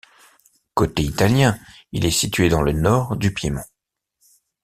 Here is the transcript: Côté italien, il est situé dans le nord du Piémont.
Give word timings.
Côté 0.73 1.03
italien, 1.03 1.59
il 1.91 2.05
est 2.05 2.09
situé 2.09 2.49
dans 2.49 2.63
le 2.63 2.71
nord 2.71 3.17
du 3.17 3.35
Piémont. 3.35 3.61